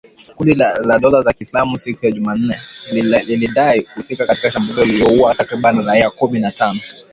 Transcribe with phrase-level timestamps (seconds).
[0.35, 0.53] Kundi
[0.87, 2.61] la dola ya kiislamu siku ya Jumanne,
[2.91, 6.79] lilidai kuhusika na shambulizi lililoua takribani raia kumi na tano